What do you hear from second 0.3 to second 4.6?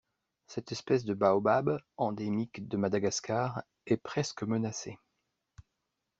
Cette espèce de baobab, endémique de Madagascar, est presque